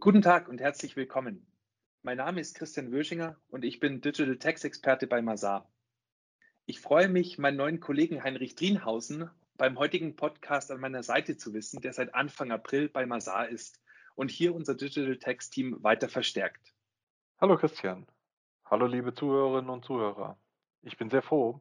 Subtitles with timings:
[0.00, 1.44] Guten Tag und herzlich willkommen.
[2.02, 5.68] Mein Name ist Christian Wöschinger und ich bin Digital Tax Experte bei Mazar.
[6.66, 11.52] Ich freue mich, meinen neuen Kollegen Heinrich Drienhausen beim heutigen Podcast an meiner Seite zu
[11.52, 13.82] wissen, der seit Anfang April bei Mazar ist
[14.14, 16.72] und hier unser Digital Tax Team weiter verstärkt.
[17.40, 18.06] Hallo Christian.
[18.66, 20.38] Hallo liebe Zuhörerinnen und Zuhörer.
[20.82, 21.60] Ich bin sehr froh,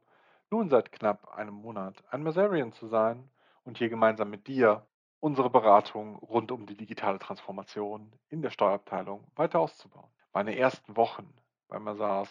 [0.52, 3.32] nun seit knapp einem Monat ein Mazarian zu sein
[3.64, 4.86] und hier gemeinsam mit dir
[5.20, 10.10] unsere Beratung rund um die digitale Transformation in der Steuerabteilung weiter auszubauen.
[10.34, 11.34] Meine ersten Wochen
[11.68, 12.30] bei Mazars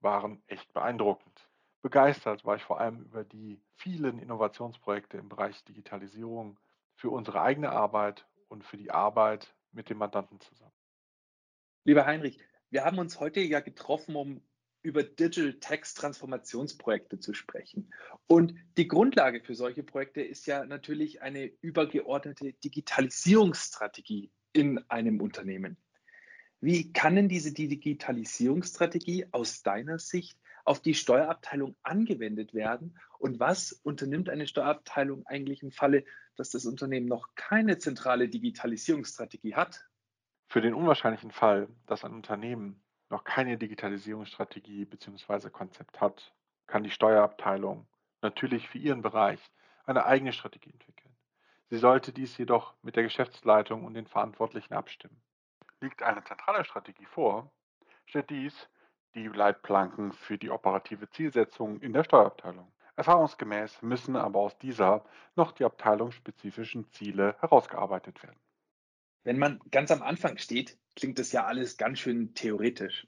[0.00, 1.48] waren echt beeindruckend.
[1.82, 6.58] Begeistert war ich vor allem über die vielen Innovationsprojekte im Bereich Digitalisierung
[6.96, 10.72] für unsere eigene Arbeit und für die Arbeit mit dem Mandanten zusammen.
[11.84, 12.38] Lieber Heinrich,
[12.70, 14.42] wir haben uns heute ja getroffen, um
[14.84, 17.90] über Digital Text Transformationsprojekte zu sprechen.
[18.26, 25.78] Und die Grundlage für solche Projekte ist ja natürlich eine übergeordnete Digitalisierungsstrategie in einem Unternehmen.
[26.60, 32.98] Wie kann denn diese Digitalisierungsstrategie aus deiner Sicht auf die Steuerabteilung angewendet werden?
[33.18, 36.04] Und was unternimmt eine Steuerabteilung eigentlich im Falle,
[36.36, 39.86] dass das Unternehmen noch keine zentrale Digitalisierungsstrategie hat?
[40.48, 45.50] Für den unwahrscheinlichen Fall, dass ein Unternehmen noch keine Digitalisierungsstrategie bzw.
[45.50, 46.32] Konzept hat,
[46.66, 47.86] kann die Steuerabteilung
[48.22, 49.40] natürlich für ihren Bereich
[49.84, 51.14] eine eigene Strategie entwickeln.
[51.70, 55.20] Sie sollte dies jedoch mit der Geschäftsleitung und den Verantwortlichen abstimmen.
[55.80, 57.50] Liegt eine zentrale Strategie vor,
[58.06, 58.68] stellt dies
[59.14, 62.72] die Leitplanken für die operative Zielsetzung in der Steuerabteilung.
[62.96, 65.04] Erfahrungsgemäß müssen aber aus dieser
[65.36, 68.38] noch die abteilungsspezifischen Ziele herausgearbeitet werden.
[69.24, 73.06] Wenn man ganz am Anfang steht, klingt das ja alles ganz schön theoretisch.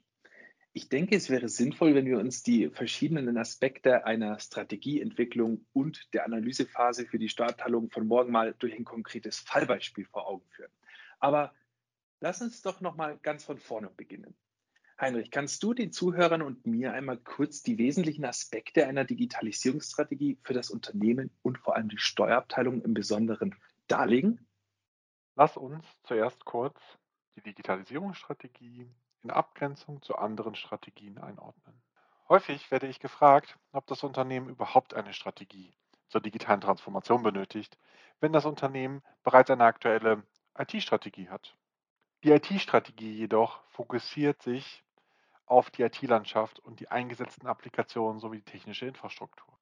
[0.73, 6.25] Ich denke, es wäre sinnvoll, wenn wir uns die verschiedenen Aspekte einer Strategieentwicklung und der
[6.25, 10.71] Analysephase für die Steuerabteilung von morgen mal durch ein konkretes Fallbeispiel vor Augen führen.
[11.19, 11.55] Aber
[12.19, 14.35] lass uns doch noch mal ganz von vorne beginnen.
[15.01, 20.53] Heinrich, kannst du den Zuhörern und mir einmal kurz die wesentlichen Aspekte einer Digitalisierungsstrategie für
[20.53, 23.55] das Unternehmen und vor allem die Steuerabteilung im Besonderen
[23.87, 24.47] darlegen?
[25.35, 26.79] Lass uns zuerst kurz
[27.37, 28.89] die Digitalisierungsstrategie
[29.21, 31.81] in Abgrenzung zu anderen Strategien einordnen.
[32.27, 35.71] Häufig werde ich gefragt, ob das Unternehmen überhaupt eine Strategie
[36.09, 37.77] zur digitalen Transformation benötigt,
[38.19, 40.23] wenn das Unternehmen bereits eine aktuelle
[40.57, 41.55] IT-Strategie hat.
[42.23, 44.83] Die IT-Strategie jedoch fokussiert sich
[45.45, 49.57] auf die IT-Landschaft und die eingesetzten Applikationen sowie die technische Infrastruktur.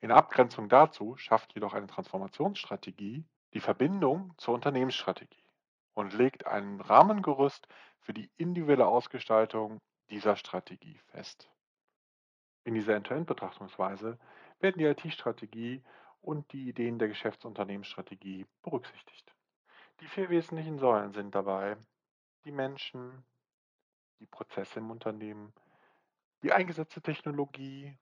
[0.00, 3.24] In Abgrenzung dazu schafft jedoch eine Transformationsstrategie
[3.54, 5.39] die Verbindung zur Unternehmensstrategie
[5.94, 7.66] und legt ein Rahmengerüst
[8.00, 9.80] für die individuelle Ausgestaltung
[10.10, 11.50] dieser Strategie fest.
[12.64, 14.18] In dieser End-to-End-Betrachtungsweise
[14.58, 15.82] werden die IT-Strategie
[16.20, 19.34] und die Ideen der Geschäftsunternehmensstrategie berücksichtigt.
[20.00, 21.76] Die vier wesentlichen Säulen sind dabei
[22.44, 23.24] die Menschen,
[24.18, 25.52] die Prozesse im Unternehmen,
[26.42, 27.96] die eingesetzte Technologie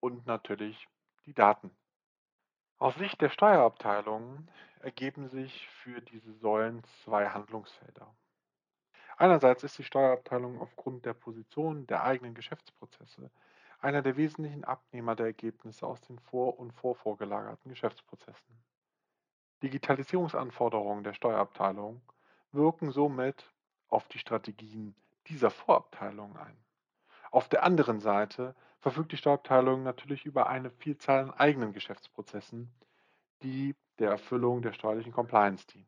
[0.00, 0.88] und natürlich
[1.26, 1.70] die Daten.
[2.80, 4.48] Aus Sicht der Steuerabteilung
[4.80, 8.06] ergeben sich für diese Säulen zwei Handlungsfelder.
[9.18, 13.30] Einerseits ist die Steuerabteilung aufgrund der Position der eigenen Geschäftsprozesse
[13.80, 18.64] einer der wesentlichen Abnehmer der Ergebnisse aus den vor- und vorvorgelagerten Geschäftsprozessen.
[19.62, 22.00] Digitalisierungsanforderungen der Steuerabteilung
[22.50, 23.52] wirken somit
[23.88, 24.94] auf die Strategien
[25.26, 26.56] dieser Vorabteilung ein.
[27.30, 32.72] Auf der anderen Seite verfügt die Steuerabteilung natürlich über eine Vielzahl an eigenen Geschäftsprozessen,
[33.42, 35.86] die der Erfüllung der steuerlichen Compliance dienen.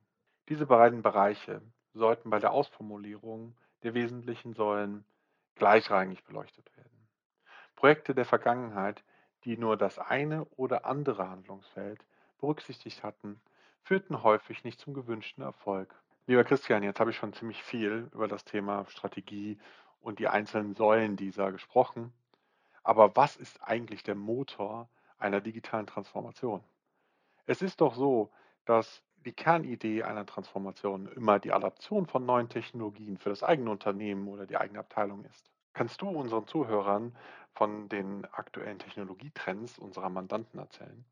[0.48, 1.62] Diese beiden Bereiche
[1.94, 5.04] sollten bei der Ausformulierung der wesentlichen Säulen
[5.56, 7.08] gleichrangig beleuchtet werden.
[7.74, 9.02] Projekte der Vergangenheit,
[9.44, 12.04] die nur das eine oder andere Handlungsfeld
[12.38, 13.40] berücksichtigt hatten,
[13.82, 15.94] führten häufig nicht zum gewünschten Erfolg.
[16.26, 19.58] Lieber Christian, jetzt habe ich schon ziemlich viel über das Thema Strategie
[20.02, 22.12] und die einzelnen Säulen dieser gesprochen.
[22.82, 26.62] Aber was ist eigentlich der Motor einer digitalen Transformation?
[27.46, 28.30] Es ist doch so,
[28.64, 34.28] dass die Kernidee einer Transformation immer die Adaption von neuen Technologien für das eigene Unternehmen
[34.28, 35.50] oder die eigene Abteilung ist.
[35.72, 37.16] Kannst du unseren Zuhörern
[37.54, 41.04] von den aktuellen Technologietrends unserer Mandanten erzählen?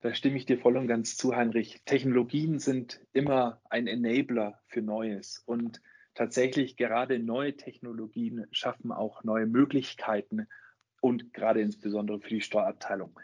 [0.00, 1.82] Da stimme ich dir voll und ganz zu, Heinrich.
[1.84, 5.42] Technologien sind immer ein Enabler für Neues.
[5.44, 5.80] Und
[6.18, 10.48] tatsächlich gerade neue Technologien schaffen auch neue Möglichkeiten
[11.00, 13.18] und gerade insbesondere für die Steuerabteilung.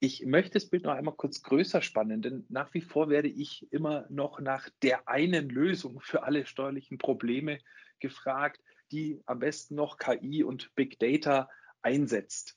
[0.00, 3.72] Ich möchte das Bild noch einmal kurz größer spannen, denn nach wie vor werde ich
[3.72, 7.60] immer noch nach der einen Lösung für alle steuerlichen Probleme
[8.00, 8.60] gefragt,
[8.90, 11.48] die am besten noch KI und Big Data
[11.82, 12.56] einsetzt.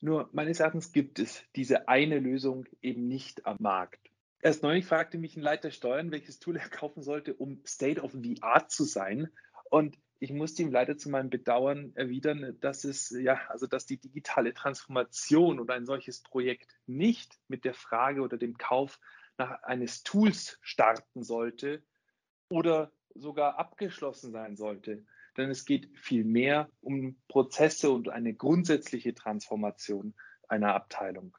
[0.00, 4.13] Nur meines Erachtens gibt es diese eine Lösung eben nicht am Markt.
[4.44, 8.12] Erst neulich fragte mich ein Leiter Steuern, welches Tool er kaufen sollte, um State of
[8.12, 9.30] the Art zu sein.
[9.70, 13.96] Und ich musste ihm leider zu meinem Bedauern erwidern, dass es ja, also dass die
[13.96, 19.00] digitale Transformation oder ein solches Projekt nicht mit der Frage oder dem Kauf
[19.38, 21.82] nach eines Tools starten sollte
[22.50, 25.06] oder sogar abgeschlossen sein sollte.
[25.38, 30.12] Denn es geht vielmehr um Prozesse und eine grundsätzliche Transformation
[30.48, 31.34] einer Abteilung.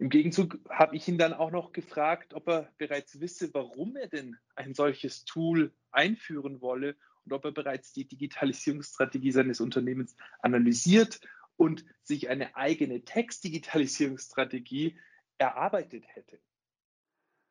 [0.00, 4.08] Im Gegenzug habe ich ihn dann auch noch gefragt, ob er bereits wisse, warum er
[4.08, 11.20] denn ein solches Tool einführen wolle und ob er bereits die Digitalisierungsstrategie seines Unternehmens analysiert
[11.58, 14.98] und sich eine eigene Textdigitalisierungsstrategie
[15.36, 16.38] erarbeitet hätte.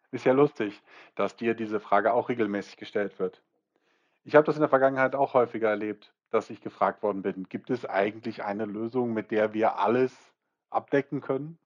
[0.09, 0.81] Ist ja lustig,
[1.13, 3.43] dass dir diese Frage auch regelmäßig gestellt wird.
[4.23, 7.69] Ich habe das in der Vergangenheit auch häufiger erlebt, dass ich gefragt worden bin, gibt
[7.69, 10.15] es eigentlich eine Lösung, mit der wir alles
[10.71, 11.59] abdecken können?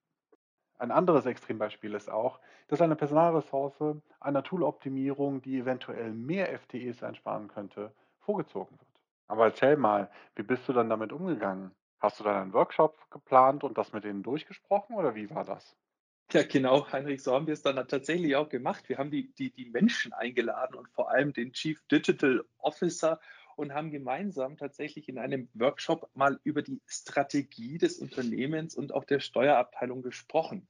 [0.83, 7.47] Ein anderes Extrembeispiel ist auch, dass eine Personalressource einer Tooloptimierung, die eventuell mehr FTEs einsparen
[7.47, 8.89] könnte, vorgezogen wird.
[9.29, 11.71] Aber erzähl mal, wie bist du dann damit umgegangen?
[12.01, 15.77] Hast du dann einen Workshop geplant und das mit denen durchgesprochen oder wie war das?
[16.33, 18.89] Ja, genau, Heinrich, so haben wir es dann tatsächlich auch gemacht.
[18.89, 23.21] Wir haben die, die, die Menschen eingeladen und vor allem den Chief Digital Officer
[23.55, 29.05] und haben gemeinsam tatsächlich in einem Workshop mal über die Strategie des Unternehmens und auch
[29.05, 30.67] der Steuerabteilung gesprochen.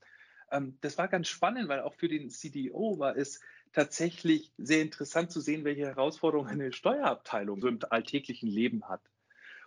[0.51, 3.41] Ähm, das war ganz spannend, weil auch für den CDO war es
[3.73, 9.01] tatsächlich sehr interessant zu sehen, welche Herausforderungen eine Steuerabteilung so im alltäglichen Leben hat.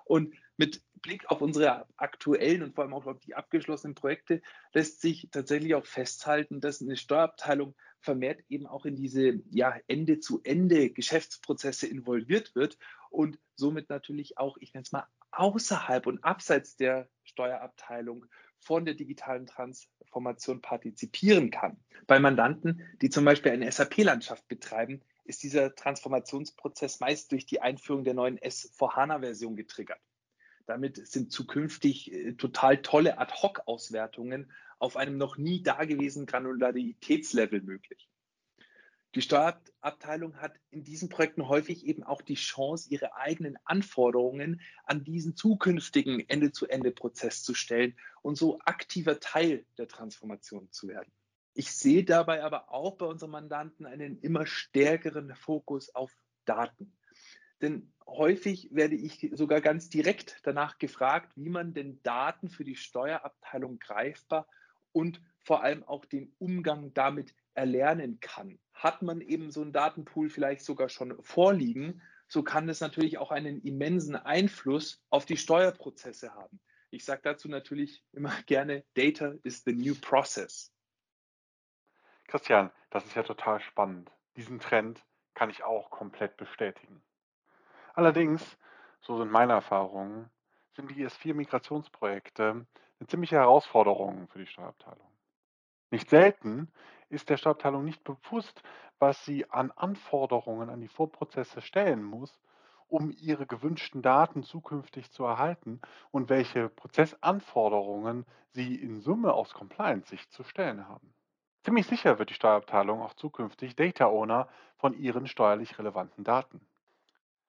[0.05, 4.41] Und mit Blick auf unsere aktuellen und vor allem auch auf die abgeschlossenen Projekte
[4.73, 10.91] lässt sich tatsächlich auch festhalten, dass eine Steuerabteilung vermehrt eben auch in diese ja, Ende-zu-Ende
[10.91, 12.79] Geschäftsprozesse involviert wird
[13.17, 18.27] und somit natürlich auch, ich nenne es mal, außerhalb und abseits der Steuerabteilung
[18.59, 21.79] von der digitalen Transformation partizipieren kann.
[22.07, 28.05] Bei Mandanten, die zum Beispiel eine SAP-Landschaft betreiben, ist dieser Transformationsprozess meist durch die Einführung
[28.05, 30.01] der neuen S4HANA-Version getriggert.
[30.67, 38.09] Damit sind zukünftig äh, total tolle Ad-Hoc-Auswertungen auf einem noch nie dagewesenen Granularitätslevel möglich.
[39.17, 45.05] Die Steuerabteilung hat in diesen Projekten häufig eben auch die Chance, ihre eigenen Anforderungen an
[45.05, 51.11] diesen zukünftigen Ende-zu-Ende-Prozess zu stellen und so aktiver Teil der Transformation zu werden.
[51.55, 56.15] Ich sehe dabei aber auch bei unseren Mandanten einen immer stärkeren Fokus auf
[56.45, 56.95] Daten.
[57.63, 62.77] Denn häufig werde ich sogar ganz direkt danach gefragt, wie man denn Daten für die
[62.77, 64.47] Steuerabteilung greifbar
[64.93, 68.59] und vor allem auch den Umgang damit erlernen kann.
[68.77, 73.31] Hat man eben so einen Datenpool vielleicht sogar schon vorliegen, so kann es natürlich auch
[73.31, 76.61] einen immensen Einfluss auf die Steuerprozesse haben.
[76.91, 80.73] Ich sage dazu natürlich immer gerne, Data is the new process.
[82.29, 84.11] Christian, das ist ja total spannend.
[84.37, 87.03] Diesen Trend kann ich auch komplett bestätigen.
[87.95, 88.59] Allerdings,
[89.01, 90.31] so sind meine Erfahrungen,
[90.75, 92.67] sind die IS4-Migrationsprojekte
[92.99, 95.11] eine ziemliche Herausforderung für die Steuerabteilung.
[95.91, 96.73] Nicht selten
[97.09, 98.63] ist der Steuerabteilung nicht bewusst,
[98.99, 102.41] was sie an Anforderungen an die Vorprozesse stellen muss,
[102.89, 105.81] um ihre gewünschten Daten zukünftig zu erhalten
[106.11, 111.13] und welche Prozessanforderungen sie in Summe aus Compliance-Sicht zu stellen haben.
[111.65, 116.61] Ziemlich sicher wird die Steuerabteilung auch zukünftig Data Owner von ihren steuerlich relevanten Daten.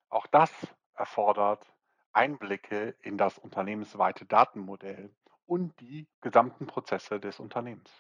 [0.10, 0.52] Auch das
[0.96, 1.72] erfordert
[2.14, 5.12] Einblicke in das unternehmensweite Datenmodell
[5.46, 7.92] und die gesamten Prozesse des Unternehmens.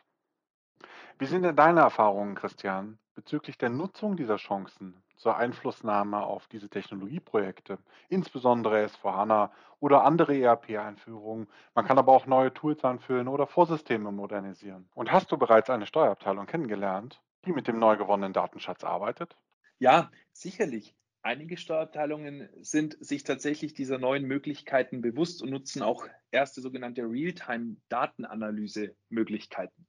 [1.19, 6.69] Wie sind denn deine Erfahrungen, Christian, bezüglich der Nutzung dieser Chancen zur Einflussnahme auf diese
[6.69, 7.77] Technologieprojekte,
[8.09, 11.47] insbesondere S4HANA oder andere ERP-Einführungen?
[11.75, 14.89] Man kann aber auch neue Tools anführen oder Vorsysteme modernisieren.
[14.93, 19.37] Und hast du bereits eine Steuerabteilung kennengelernt, die mit dem neu gewonnenen Datenschatz arbeitet?
[19.79, 20.95] Ja, sicherlich.
[21.23, 29.87] Einige Steuerabteilungen sind sich tatsächlich dieser neuen Möglichkeiten bewusst und nutzen auch erste sogenannte Realtime-Datenanalyse-Möglichkeiten.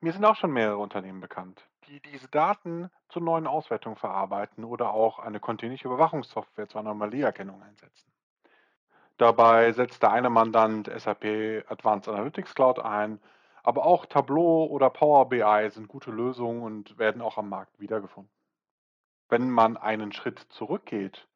[0.00, 4.92] Mir sind auch schon mehrere Unternehmen bekannt, die diese Daten zur neuen Auswertung verarbeiten oder
[4.92, 8.12] auch eine kontinuierliche Überwachungssoftware zur Anomalieerkennung einsetzen.
[9.16, 13.20] Dabei setzt der eine Mandant SAP Advanced Analytics Cloud ein,
[13.62, 18.32] aber auch Tableau oder Power BI sind gute Lösungen und werden auch am Markt wiedergefunden.
[19.28, 21.28] Wenn man einen Schritt zurückgeht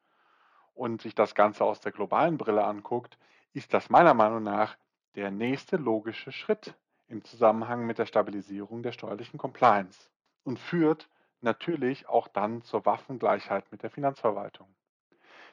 [0.73, 3.17] und sich das Ganze aus der globalen Brille anguckt,
[3.53, 4.77] ist das meiner Meinung nach
[5.15, 6.75] der nächste logische Schritt
[7.09, 10.09] im Zusammenhang mit der Stabilisierung der steuerlichen Compliance
[10.43, 11.09] und führt
[11.41, 14.67] natürlich auch dann zur Waffengleichheit mit der Finanzverwaltung.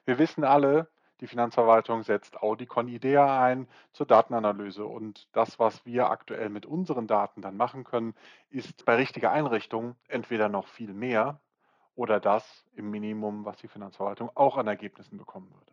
[0.04, 0.88] Wir wissen alle,
[1.22, 7.06] Die Finanzverwaltung setzt Audicon IDEA ein zur Datenanalyse und das, was wir aktuell mit unseren
[7.06, 8.14] Daten dann machen können,
[8.50, 11.40] ist bei richtiger Einrichtung entweder noch viel mehr
[11.94, 15.72] oder das im Minimum, was die Finanzverwaltung auch an Ergebnissen bekommen würde.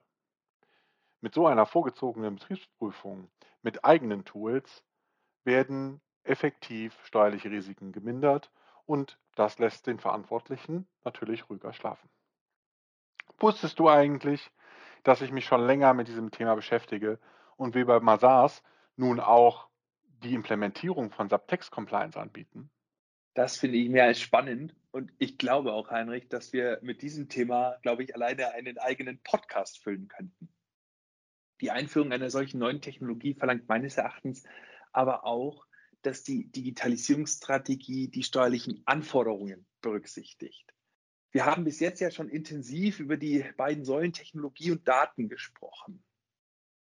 [1.19, 3.29] Mit so einer vorgezogenen Betriebsprüfung
[3.61, 4.85] mit eigenen Tools
[5.45, 8.51] werden effektiv steuerliche Risiken gemindert
[8.85, 12.09] und das lässt den Verantwortlichen natürlich ruhiger schlafen.
[13.39, 14.51] Wusstest du eigentlich,
[15.03, 17.19] dass ich mich schon länger mit diesem Thema beschäftige
[17.57, 18.63] und wir bei Mazars
[18.95, 19.67] nun auch
[20.23, 22.69] die Implementierung von Subtext Compliance anbieten?
[23.33, 27.27] Das finde ich mehr als spannend und ich glaube auch, Heinrich, dass wir mit diesem
[27.27, 30.49] Thema, glaube ich, alleine einen eigenen Podcast füllen könnten.
[31.61, 34.43] Die Einführung einer solchen neuen Technologie verlangt meines Erachtens
[34.93, 35.65] aber auch,
[36.01, 40.73] dass die Digitalisierungsstrategie die steuerlichen Anforderungen berücksichtigt.
[41.31, 46.03] Wir haben bis jetzt ja schon intensiv über die beiden Säulen Technologie und Daten gesprochen.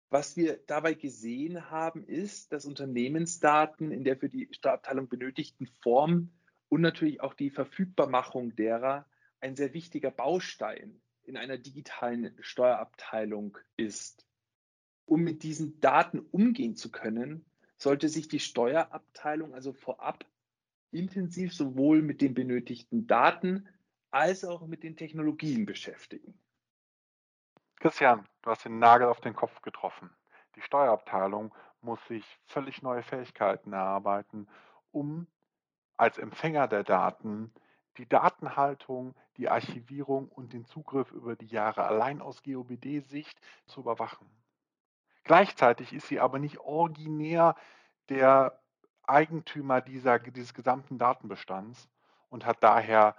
[0.09, 6.31] Was wir dabei gesehen haben, ist, dass Unternehmensdaten in der für die Steuerabteilung benötigten Form
[6.67, 9.05] und natürlich auch die Verfügbarmachung derer
[9.39, 14.25] ein sehr wichtiger Baustein in einer digitalen Steuerabteilung ist.
[15.05, 17.45] Um mit diesen Daten umgehen zu können,
[17.81, 20.25] sollte sich die Steuerabteilung also vorab
[20.91, 23.67] intensiv sowohl mit den benötigten Daten
[24.11, 26.37] als auch mit den Technologien beschäftigen.
[27.77, 30.11] Christian, du hast den Nagel auf den Kopf getroffen.
[30.55, 34.47] Die Steuerabteilung muss sich völlig neue Fähigkeiten erarbeiten,
[34.91, 35.25] um
[35.97, 37.51] als Empfänger der Daten
[37.97, 44.29] die Datenhaltung, die Archivierung und den Zugriff über die Jahre allein aus GOBD-Sicht zu überwachen.
[45.23, 47.55] Gleichzeitig ist sie aber nicht originär
[48.09, 48.61] der
[49.03, 51.89] Eigentümer dieser, dieses gesamten Datenbestands
[52.29, 53.15] und hat daher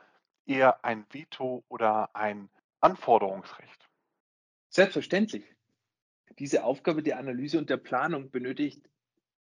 [0.46, 2.48] eher ein Veto oder ein
[2.80, 3.88] Anforderungsrecht?
[4.68, 5.44] Selbstverständlich.
[6.38, 8.88] Diese Aufgabe der Analyse und der Planung benötigt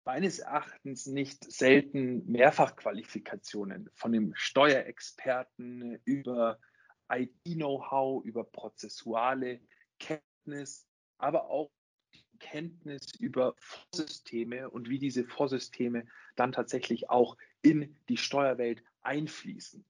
[0.03, 6.59] meines Erachtens nicht selten Mehrfachqualifikationen von dem Steuerexperten über
[7.09, 9.61] IT-Know-how, über prozessuale
[9.99, 10.87] Kenntnis,
[11.19, 11.69] aber auch
[12.41, 16.05] Kenntnis über Vorsysteme und wie diese Vorsysteme
[16.35, 19.85] dann tatsächlich auch in die Steuerwelt einfließen.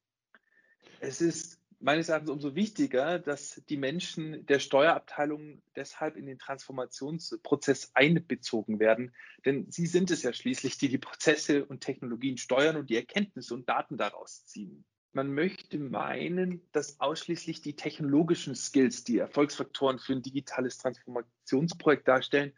[1.00, 7.91] Es ist meines Erachtens umso wichtiger, dass die Menschen der Steuerabteilung deshalb in den Transformationsprozess
[7.96, 9.13] einbezogen werden.
[9.46, 13.53] Denn sie sind es ja schließlich, die die Prozesse und Technologien steuern und die Erkenntnisse
[13.53, 14.86] und Daten daraus ziehen.
[15.13, 22.53] Man möchte meinen, dass ausschließlich die technologischen Skills die Erfolgsfaktoren für ein digitales Transformationsprojekt darstellen,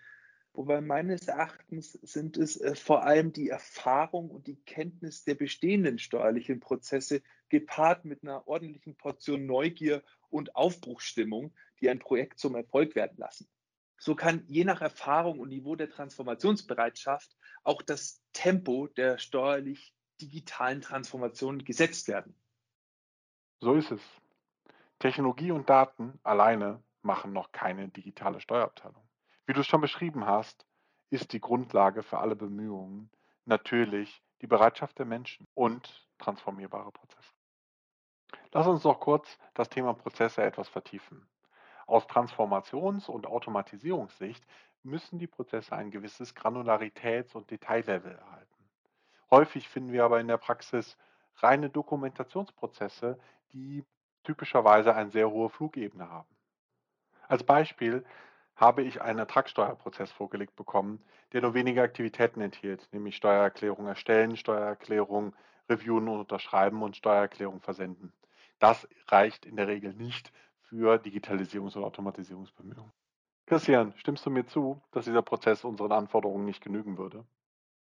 [0.56, 5.98] Wobei meines Erachtens sind es äh, vor allem die Erfahrung und die Kenntnis der bestehenden
[5.98, 12.94] steuerlichen Prozesse gepaart mit einer ordentlichen Portion Neugier und Aufbruchsstimmung, die ein Projekt zum Erfolg
[12.94, 13.50] werden lassen.
[13.98, 20.82] So kann je nach Erfahrung und Niveau der Transformationsbereitschaft auch das Tempo der steuerlich digitalen
[20.82, 22.36] Transformation gesetzt werden.
[23.64, 24.02] So ist es.
[25.00, 29.02] Technologie und Daten alleine machen noch keine digitale Steuerabteilung.
[29.46, 30.66] Wie du es schon beschrieben hast,
[31.10, 33.10] ist die Grundlage für alle Bemühungen
[33.46, 37.32] natürlich die Bereitschaft der Menschen und transformierbare Prozesse.
[38.52, 41.26] Lass uns noch kurz das Thema Prozesse etwas vertiefen.
[41.88, 44.46] Aus Transformations- und Automatisierungssicht
[44.84, 48.70] müssen die Prozesse ein gewisses Granularitäts- und Detaillevel erhalten.
[49.32, 50.98] Häufig finden wir aber in der Praxis
[51.38, 53.20] reine Dokumentationsprozesse,
[53.54, 53.84] die
[54.24, 56.30] typischerweise eine sehr hohe Flugebene haben.
[57.28, 58.06] Als Beispiel
[58.56, 65.36] habe ich einen Ertragssteuerprozess vorgelegt bekommen, der nur wenige Aktivitäten enthielt, nämlich Steuererklärung erstellen, Steuererklärung
[65.70, 68.14] reviewen und unterschreiben und Steuererklärung versenden.
[68.60, 72.92] Das reicht in der Regel nicht für Digitalisierungs- und Automatisierungsbemühungen.
[73.46, 77.26] Christian, stimmst du mir zu, dass dieser Prozess unseren Anforderungen nicht genügen würde?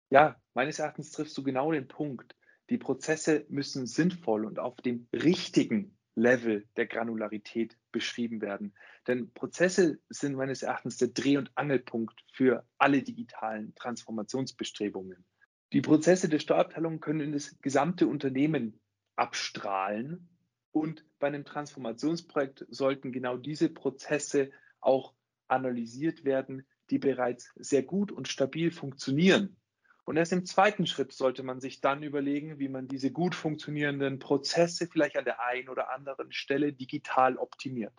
[0.10, 2.36] Ja, meines Erachtens triffst du genau den Punkt.
[2.70, 8.74] Die Prozesse müssen sinnvoll und auf dem richtigen Level der Granularität beschrieben werden.
[9.08, 15.26] Denn Prozesse sind meines Erachtens der Dreh- und Angelpunkt für alle digitalen Transformationsbestrebungen.
[15.74, 18.80] Die Prozesse der Steuerabteilung können in das gesamte Unternehmen
[19.16, 20.30] abstrahlen
[20.72, 25.14] und bei einem Transformationsprojekt sollten genau diese Prozesse auch
[25.48, 29.58] analysiert werden, die bereits sehr gut und stabil funktionieren
[30.06, 34.20] und erst im zweiten Schritt sollte man sich dann überlegen, wie man diese gut funktionierenden
[34.20, 37.94] Prozesse vielleicht an der einen oder anderen Stelle digital optimiert.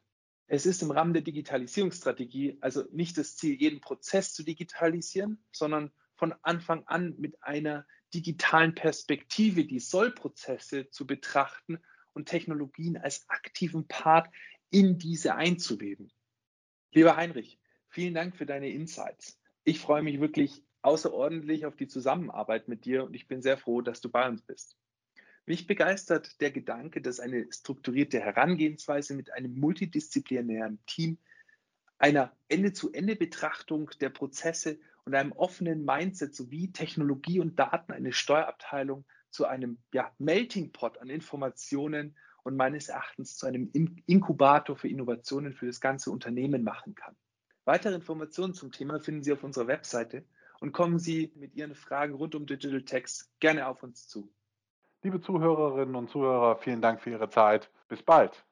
[0.47, 5.91] Es ist im Rahmen der Digitalisierungsstrategie also nicht das Ziel, jeden Prozess zu digitalisieren, sondern
[6.15, 7.85] von Anfang an mit einer
[8.15, 11.81] digitalen Perspektive die Sollprozesse zu betrachten
[12.13, 14.33] und Technologien als aktiven Part
[14.71, 16.13] in diese einzuweben.
[16.93, 17.59] Lieber Heinrich,
[17.89, 19.41] vielen Dank für deine Insights.
[19.65, 23.81] Ich freue mich wirklich außerordentlich auf die Zusammenarbeit mit dir und ich bin sehr froh,
[23.81, 24.77] dass du bei uns bist.
[25.45, 31.19] Mich begeistert der Gedanke, dass eine strukturierte Herangehensweise mit einem multidisziplinären Team,
[31.99, 39.47] einer Ende-zu-Ende-Betrachtung der Prozesse und einem offenen Mindset sowie Technologie und Daten eine Steuerabteilung zu
[39.47, 45.67] einem ja, Melting Pot an Informationen und meines Erachtens zu einem Inkubator für Innovationen für
[45.67, 47.17] das ganze Unternehmen machen kann.
[47.65, 50.25] Weitere Informationen zum Thema finden Sie auf unserer Webseite
[50.61, 54.33] und kommen Sie mit Ihren Fragen rund um Digital Text gerne auf uns zu.
[55.03, 57.71] Liebe Zuhörerinnen und Zuhörer, vielen Dank für Ihre Zeit.
[57.89, 58.46] Bis bald.